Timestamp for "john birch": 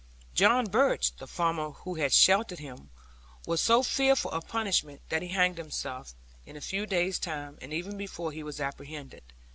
0.33-1.15